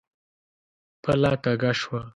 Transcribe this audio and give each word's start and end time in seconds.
پله 1.03 1.31
کږه 1.43 1.71
شوه. 1.79 2.01